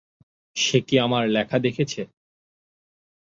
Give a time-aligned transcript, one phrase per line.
[0.55, 2.01] সে কি আমার লেখা দেখেছে?